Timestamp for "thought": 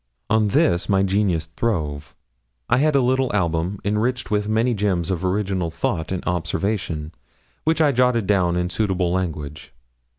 5.69-6.11